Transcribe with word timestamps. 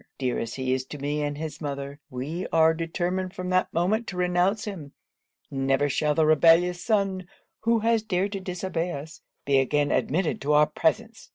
Dear 0.17 0.39
as 0.39 0.55
he 0.55 0.73
is 0.73 0.83
to 0.85 0.97
me 0.97 1.21
and 1.21 1.37
his 1.37 1.61
mother, 1.61 1.99
we 2.09 2.47
are 2.51 2.73
determined 2.73 3.35
from 3.35 3.51
that 3.51 3.71
moment 3.71 4.07
to 4.07 4.17
renounce 4.17 4.65
him 4.65 4.93
never 5.51 5.89
shall 5.89 6.15
the 6.15 6.25
rebellious 6.25 6.83
son 6.83 7.27
who 7.59 7.77
has 7.81 8.01
dared 8.01 8.31
to 8.31 8.39
disobey 8.39 8.89
us, 8.93 9.21
be 9.45 9.59
again 9.59 9.91
admitted 9.91 10.41
to 10.41 10.53
our 10.53 10.65
presence! 10.65 11.29